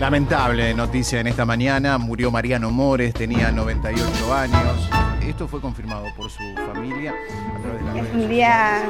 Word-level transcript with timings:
Lamentable 0.00 0.74
noticia 0.74 1.20
en 1.20 1.26
esta 1.26 1.46
mañana. 1.46 1.96
Murió 1.96 2.30
Mariano 2.30 2.70
Mores, 2.70 3.14
tenía 3.14 3.50
98 3.50 4.34
años. 4.34 4.90
Esto 5.26 5.48
fue 5.48 5.58
confirmado 5.58 6.04
por 6.14 6.30
su 6.30 6.42
familia 6.72 7.12
a 7.12 7.62
través 7.62 7.94
de 7.94 8.00
Es 8.00 8.14
un 8.14 8.28
día 8.28 8.82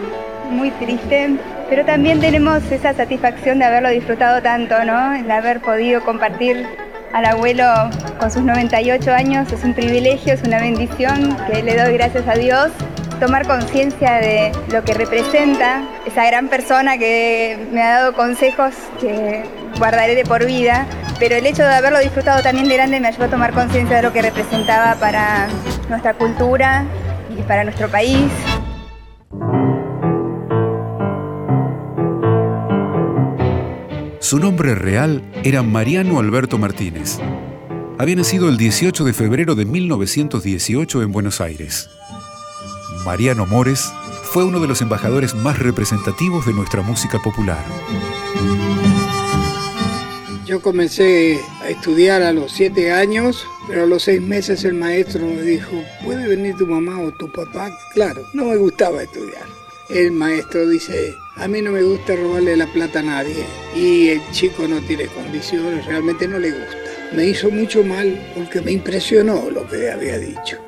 muy 0.50 0.72
triste, 0.72 1.36
pero 1.70 1.84
también 1.84 2.18
tenemos 2.18 2.60
esa 2.72 2.92
satisfacción 2.92 3.60
de 3.60 3.66
haberlo 3.66 3.88
disfrutado 3.90 4.42
tanto, 4.42 4.84
¿no? 4.84 5.14
El 5.14 5.30
haber 5.30 5.60
podido 5.60 6.04
compartir 6.04 6.66
al 7.12 7.24
abuelo 7.24 7.64
con 8.18 8.30
sus 8.32 8.42
98 8.42 9.12
años 9.14 9.52
es 9.52 9.62
un 9.62 9.74
privilegio, 9.74 10.34
es 10.34 10.42
una 10.42 10.58
bendición 10.58 11.36
que 11.46 11.62
le 11.62 11.76
doy 11.76 11.94
gracias 11.94 12.26
a 12.26 12.34
Dios. 12.34 12.72
Tomar 13.20 13.46
conciencia 13.46 14.14
de 14.16 14.52
lo 14.70 14.84
que 14.84 14.92
representa 14.92 15.82
esa 16.06 16.26
gran 16.26 16.48
persona 16.48 16.98
que 16.98 17.58
me 17.72 17.82
ha 17.82 18.00
dado 18.00 18.12
consejos 18.12 18.74
que 19.00 19.42
guardaré 19.78 20.14
de 20.14 20.24
por 20.24 20.44
vida, 20.44 20.86
pero 21.18 21.34
el 21.34 21.46
hecho 21.46 21.62
de 21.62 21.74
haberlo 21.74 21.98
disfrutado 22.00 22.42
también 22.42 22.68
de 22.68 22.74
grande 22.74 23.00
me 23.00 23.08
ayudó 23.08 23.24
a 23.24 23.28
tomar 23.28 23.52
conciencia 23.54 23.96
de 23.96 24.02
lo 24.02 24.12
que 24.12 24.20
representaba 24.20 24.96
para 24.96 25.48
nuestra 25.88 26.12
cultura 26.12 26.84
y 27.36 27.42
para 27.42 27.64
nuestro 27.64 27.88
país. 27.88 28.30
Su 34.20 34.38
nombre 34.38 34.74
real 34.74 35.22
era 35.42 35.62
Mariano 35.62 36.18
Alberto 36.18 36.58
Martínez. 36.58 37.18
Había 37.96 38.16
nacido 38.16 38.50
el 38.50 38.58
18 38.58 39.04
de 39.04 39.12
febrero 39.14 39.54
de 39.54 39.64
1918 39.64 41.02
en 41.02 41.12
Buenos 41.12 41.40
Aires. 41.40 41.95
Mariano 43.06 43.46
Mores 43.46 43.92
fue 44.24 44.42
uno 44.42 44.58
de 44.58 44.66
los 44.66 44.82
embajadores 44.82 45.32
más 45.32 45.60
representativos 45.60 46.44
de 46.44 46.52
nuestra 46.52 46.82
música 46.82 47.20
popular. 47.22 47.64
Yo 50.44 50.60
comencé 50.60 51.40
a 51.62 51.68
estudiar 51.68 52.22
a 52.22 52.32
los 52.32 52.50
siete 52.50 52.90
años, 52.90 53.46
pero 53.68 53.84
a 53.84 53.86
los 53.86 54.02
seis 54.02 54.20
meses 54.20 54.64
el 54.64 54.74
maestro 54.74 55.24
me 55.24 55.40
dijo, 55.42 55.70
¿puede 56.04 56.26
venir 56.26 56.56
tu 56.56 56.66
mamá 56.66 57.00
o 57.00 57.12
tu 57.12 57.30
papá? 57.30 57.70
Claro, 57.94 58.22
no 58.34 58.46
me 58.46 58.56
gustaba 58.56 59.04
estudiar. 59.04 59.44
El 59.88 60.10
maestro 60.10 60.68
dice, 60.68 61.14
a 61.36 61.46
mí 61.46 61.62
no 61.62 61.70
me 61.70 61.84
gusta 61.84 62.16
robarle 62.16 62.56
la 62.56 62.66
plata 62.72 62.98
a 62.98 63.02
nadie 63.04 63.46
y 63.76 64.08
el 64.08 64.20
chico 64.32 64.66
no 64.66 64.80
tiene 64.80 65.06
condiciones, 65.06 65.86
realmente 65.86 66.26
no 66.26 66.40
le 66.40 66.50
gusta. 66.50 66.76
Me 67.14 67.26
hizo 67.26 67.52
mucho 67.52 67.84
mal 67.84 68.32
porque 68.34 68.60
me 68.60 68.72
impresionó 68.72 69.48
lo 69.48 69.64
que 69.68 69.92
había 69.92 70.18
dicho. 70.18 70.58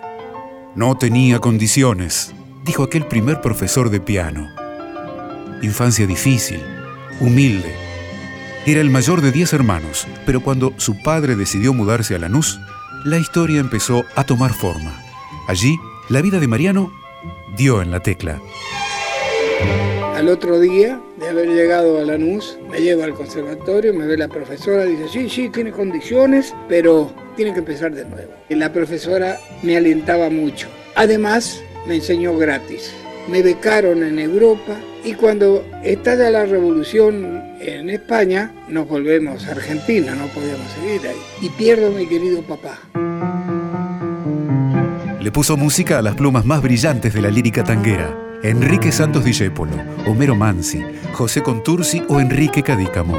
No 0.74 0.96
tenía 0.96 1.38
condiciones, 1.40 2.34
dijo 2.64 2.82
aquel 2.82 3.06
primer 3.06 3.40
profesor 3.40 3.90
de 3.90 4.00
piano. 4.00 4.48
Infancia 5.62 6.06
difícil, 6.06 6.60
humilde. 7.20 7.74
Era 8.66 8.80
el 8.80 8.90
mayor 8.90 9.20
de 9.20 9.32
diez 9.32 9.52
hermanos, 9.52 10.06
pero 10.26 10.40
cuando 10.40 10.74
su 10.76 11.02
padre 11.02 11.36
decidió 11.36 11.72
mudarse 11.72 12.14
a 12.14 12.18
Lanús, 12.18 12.60
la 13.04 13.18
historia 13.18 13.60
empezó 13.60 14.04
a 14.14 14.24
tomar 14.24 14.52
forma. 14.52 15.02
Allí, 15.48 15.76
la 16.08 16.20
vida 16.20 16.38
de 16.38 16.48
Mariano 16.48 16.92
dio 17.56 17.82
en 17.82 17.90
la 17.90 18.00
tecla. 18.00 18.40
Al 20.18 20.28
otro 20.28 20.58
día 20.58 21.00
de 21.16 21.28
haber 21.28 21.48
llegado 21.48 22.00
a 22.00 22.02
Lanús, 22.02 22.58
me 22.68 22.80
lleva 22.80 23.04
al 23.04 23.14
conservatorio, 23.14 23.94
me 23.94 24.04
ve 24.04 24.16
la 24.16 24.26
profesora, 24.26 24.84
dice, 24.84 25.06
sí, 25.06 25.30
sí, 25.30 25.48
tiene 25.48 25.70
condiciones, 25.70 26.56
pero 26.68 27.12
tiene 27.36 27.52
que 27.52 27.60
empezar 27.60 27.94
de 27.94 28.04
nuevo. 28.04 28.32
Y 28.48 28.56
la 28.56 28.72
profesora 28.72 29.38
me 29.62 29.76
alentaba 29.76 30.28
mucho. 30.28 30.66
Además, 30.96 31.62
me 31.86 31.94
enseñó 31.94 32.36
gratis. 32.36 32.92
Me 33.28 33.42
becaron 33.42 34.02
en 34.02 34.18
Europa 34.18 34.74
y 35.04 35.14
cuando 35.14 35.64
estalla 35.84 36.30
la 36.30 36.46
revolución 36.46 37.40
en 37.60 37.88
España, 37.88 38.52
nos 38.66 38.88
volvemos 38.88 39.46
a 39.46 39.52
Argentina, 39.52 40.16
no 40.16 40.26
podíamos 40.26 40.68
seguir 40.72 41.00
ahí. 41.06 41.46
Y 41.46 41.48
pierdo 41.50 41.86
a 41.86 41.90
mi 41.90 42.08
querido 42.08 42.42
papá. 42.42 42.80
Le 45.20 45.30
puso 45.30 45.56
música 45.56 46.00
a 46.00 46.02
las 46.02 46.16
plumas 46.16 46.44
más 46.44 46.60
brillantes 46.60 47.14
de 47.14 47.22
la 47.22 47.30
lírica 47.30 47.62
tanguera. 47.62 48.27
Enrique 48.42 48.92
Santos 48.92 49.24
Discépolo, 49.24 49.72
Homero 50.06 50.36
Mansi, 50.36 50.84
José 51.12 51.42
Contursi 51.42 52.02
o 52.08 52.20
Enrique 52.20 52.62
Cadícamo. 52.62 53.18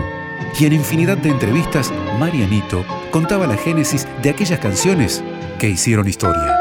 Y 0.57 0.66
en 0.66 0.74
infinidad 0.74 1.18
de 1.18 1.30
entrevistas, 1.30 1.91
Marianito 2.18 2.85
contaba 3.12 3.46
la 3.46 3.57
génesis 3.57 4.07
de 4.22 4.30
aquellas 4.30 4.59
canciones 4.59 5.24
que 5.59 5.69
hicieron 5.69 6.07
historia. 6.07 6.56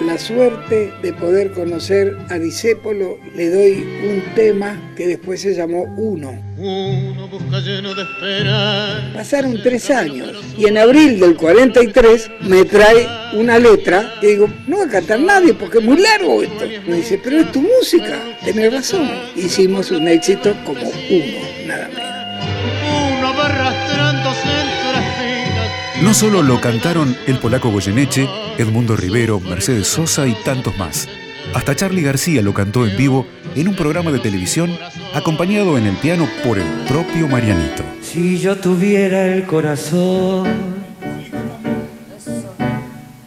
La 0.00 0.18
suerte 0.18 0.92
de 1.02 1.12
poder 1.12 1.52
conocer 1.52 2.16
a 2.28 2.38
Discépolo, 2.38 3.18
le 3.34 3.50
doy 3.50 3.72
un 4.08 4.34
tema 4.34 4.92
que 4.96 5.06
después 5.06 5.40
se 5.40 5.54
llamó 5.54 5.84
Uno. 5.96 6.42
Uno 6.56 7.28
busca 7.28 7.60
lleno 7.60 7.94
de 7.94 8.02
esperanza. 8.02 9.12
Pasaron 9.14 9.60
tres 9.62 9.90
años 9.90 10.42
y 10.56 10.66
en 10.66 10.78
abril 10.78 11.18
del 11.18 11.36
43 11.36 12.30
me 12.42 12.64
trae 12.64 13.06
una 13.34 13.58
letra 13.58 14.14
que 14.20 14.28
digo, 14.28 14.48
no 14.66 14.78
va 14.78 14.84
a 14.84 14.88
cantar 14.88 15.20
nadie 15.20 15.54
porque 15.54 15.78
es 15.78 15.84
muy 15.84 15.98
largo 15.98 16.42
esto. 16.42 16.64
Me 16.86 16.96
dice, 16.96 17.20
pero 17.22 17.38
es 17.38 17.52
tu 17.52 17.60
música, 17.60 18.18
tenés 18.44 18.72
razón. 18.72 19.10
Hicimos 19.36 19.90
un 19.90 20.08
éxito 20.08 20.54
como 20.64 20.80
uno, 20.80 21.38
nada 21.66 21.88
menos. 21.88 23.18
Uno 23.18 23.36
va 23.36 23.46
arrastrándose 23.46 24.48
entre 24.48 24.92
las. 24.92 26.02
No 26.02 26.12
solo 26.12 26.42
lo 26.42 26.60
cantaron 26.60 27.16
el 27.26 27.38
polaco 27.38 27.70
Goyeneche, 27.70 28.28
Edmundo 28.58 28.96
Rivero, 28.96 29.40
Mercedes 29.40 29.88
Sosa 29.88 30.26
y 30.26 30.34
tantos 30.44 30.76
más. 30.78 31.08
Hasta 31.54 31.74
Charlie 31.74 32.02
García 32.02 32.42
lo 32.42 32.54
cantó 32.54 32.86
en 32.86 32.96
vivo 32.96 33.26
en 33.54 33.68
un 33.68 33.76
programa 33.76 34.10
de 34.10 34.18
televisión 34.18 34.76
acompañado 35.14 35.76
en 35.76 35.86
el 35.86 35.96
piano 35.96 36.28
por 36.44 36.58
el 36.58 36.66
propio 36.88 37.28
Marianito. 37.28 37.82
Si 38.00 38.38
yo 38.38 38.56
tuviera 38.56 39.26
el 39.26 39.44
corazón. 39.44 40.46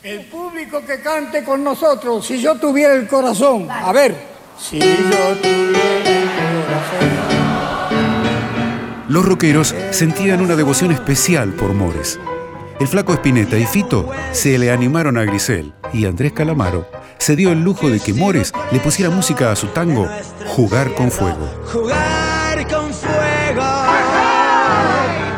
El 0.04 0.22
público 0.26 0.82
que 0.86 1.00
cante 1.02 1.44
con 1.44 1.64
nosotros, 1.64 2.26
si 2.26 2.42
yo 2.42 2.56
tuviera 2.56 2.96
el 2.96 3.08
corazón. 3.08 3.68
A 3.70 3.92
ver. 3.92 4.16
Si 4.60 4.80
yo 4.80 4.86
tuviera 5.42 6.10
el 6.10 6.30
corazón. 6.66 7.28
Los 9.10 9.26
rockeros 9.26 9.76
sentían 9.92 10.42
una 10.42 10.56
devoción 10.56 10.92
especial 10.92 11.54
por 11.54 11.74
Mores. 11.74 12.20
El 12.80 12.88
flaco 12.88 13.14
Espineta 13.14 13.58
y 13.58 13.66
Fito 13.66 14.10
se 14.32 14.58
le 14.60 14.72
animaron 14.72 15.18
a 15.18 15.24
Grisel 15.24 15.74
y 15.94 16.06
Andrés 16.06 16.34
Calamaro 16.34 16.88
se 17.18 17.36
dio 17.36 17.52
el 17.52 17.64
lujo 17.64 17.90
de 17.90 18.00
que 18.00 18.14
Mores 18.14 18.54
le 18.72 18.80
pusiera 18.80 19.10
música 19.10 19.52
a 19.52 19.56
su 19.56 19.68
tango 19.68 20.08
Jugar 20.46 20.94
con 20.94 21.10
Fuego. 21.10 21.48
Jugar 21.66 22.68
con 22.68 22.94
fuego. 22.94 23.64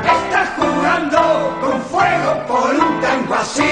Estás 0.03 0.49
jugando 0.57 1.57
con 1.61 1.81
fuego 1.83 2.45
por 2.45 2.75
un 2.75 3.01
tango 3.01 3.33
así. 3.35 3.63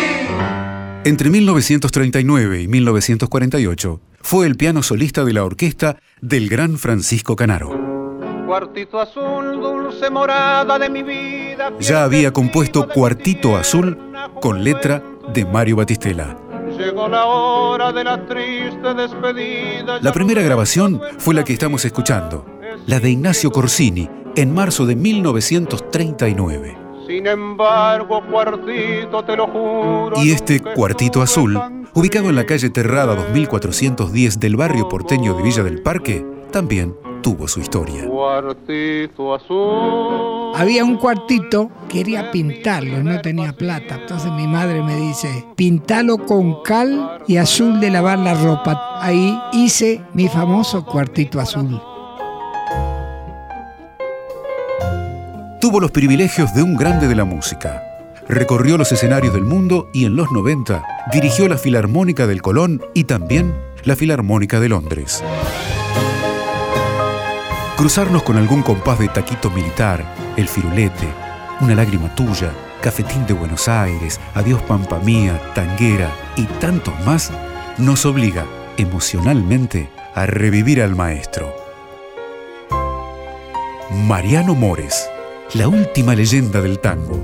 Entre 1.04 1.30
1939 1.30 2.62
y 2.62 2.68
1948 2.70 4.02
fue 4.22 4.48
el 4.48 4.56
piano 4.56 4.82
solista 4.82 5.26
de 5.26 5.34
la 5.34 5.44
orquesta 5.44 5.98
del 6.22 6.48
gran 6.48 6.78
Francisco 6.78 7.36
Canaro. 7.36 7.87
Cuartito 8.48 9.02
azul, 9.02 9.60
dulce 9.60 10.10
morada 10.10 10.80
de 10.80 10.90
mi 10.90 11.04
vida. 11.04 11.74
Ya 11.82 12.06
había 12.06 12.32
compuesto 12.32 12.88
Cuartito 12.88 13.58
Azul 13.58 14.00
con 14.40 14.64
letra 14.64 15.04
de 15.34 15.44
Mario 15.44 15.76
Batistela. 15.76 16.38
Llegó 16.78 17.10
la 17.10 17.26
hora 17.26 17.92
de 17.92 18.06
la 18.06 18.26
triste 18.26 18.94
despedida. 18.94 20.00
La 20.02 20.14
primera 20.14 20.42
grabación 20.42 21.02
fue 21.18 21.36
la 21.36 21.44
que 21.44 21.52
estamos 21.52 21.84
escuchando, 21.84 22.46
la 22.86 23.02
de 23.02 23.10
Ignacio 23.10 23.52
Corsini, 23.52 24.10
en 24.38 24.54
marzo 24.54 24.86
de 24.86 24.96
1939. 24.96 26.78
Sin 27.06 27.28
embargo, 27.28 28.22
cuartito, 28.32 29.26
te 29.26 29.36
lo 29.36 29.48
juro. 29.48 30.24
Y 30.24 30.32
este 30.32 30.62
Cuartito 30.62 31.22
Azul, 31.22 31.60
ubicado 31.94 32.30
en 32.30 32.38
la 32.38 32.46
calle 32.46 32.70
Terrada 32.70 33.14
2410 33.14 34.40
del 34.40 34.56
barrio 34.56 34.88
porteño 34.88 35.34
de 35.34 35.44
Villa 35.44 35.64
del 35.64 35.82
Parque, 35.82 36.26
también 36.50 36.96
tuvo 37.28 37.46
su 37.46 37.60
historia. 37.60 38.06
Cuartito 38.08 39.36
azul. 39.36 40.56
Había 40.56 40.86
un 40.86 40.96
cuartito, 40.96 41.70
quería 41.90 42.32
pintarlo, 42.32 43.04
no 43.04 43.20
tenía 43.20 43.52
plata. 43.52 43.96
Entonces 43.96 44.32
mi 44.32 44.48
madre 44.48 44.82
me 44.82 44.96
dice, 44.96 45.46
pintalo 45.58 46.20
con 46.20 46.64
cal 46.64 47.22
y 47.28 47.36
azul 47.36 47.82
de 47.82 47.90
lavar 47.90 48.20
la 48.20 48.34
ropa. 48.34 49.02
Ahí 49.02 49.38
hice 49.52 50.02
mi 50.14 50.30
famoso 50.30 50.86
cuartito 50.86 51.42
azul. 51.42 51.82
Tuvo 55.60 55.82
los 55.82 55.92
privilegios 55.92 56.56
de 56.56 56.64
un 56.64 56.78
grande 56.78 57.10
de 57.10 57.16
la 57.16 57.26
música. 57.26 57.84
Recorrió 58.30 58.78
los 58.78 58.94
escenarios 58.94 59.34
del 59.34 59.44
mundo 59.44 59.90
y 59.94 60.06
en 60.06 60.16
los 60.16 60.32
90 60.32 60.82
dirigió 61.12 61.50
la 61.50 61.58
Filarmónica 61.58 62.26
del 62.26 62.42
Colón 62.42 62.82
y 62.94 63.04
también 63.04 63.54
la 63.84 63.98
Filarmónica 63.98 64.62
de 64.62 64.70
Londres. 64.70 65.22
Cruzarnos 67.78 68.24
con 68.24 68.38
algún 68.38 68.64
compás 68.64 68.98
de 68.98 69.08
taquito 69.08 69.52
militar, 69.52 70.04
el 70.36 70.48
firulete, 70.48 71.08
una 71.62 71.76
lágrima 71.76 72.14
tuya, 72.16 72.52
cafetín 72.82 73.28
de 73.28 73.36
Buenos 73.36 73.68
Aires, 73.68 74.20
adiós 74.34 74.64
pampa 74.64 74.98
mía, 74.98 75.40
tanguera 75.54 76.10
y 76.36 76.46
tantos 76.60 77.00
más, 77.06 77.32
nos 77.78 78.04
obliga 78.08 78.48
emocionalmente 78.78 79.92
a 80.16 80.26
revivir 80.26 80.82
al 80.82 80.96
maestro. 80.96 81.54
Mariano 83.92 84.56
Mores, 84.56 85.08
la 85.54 85.68
última 85.68 86.16
leyenda 86.16 86.62
del 86.62 86.80
tango. 86.80 87.24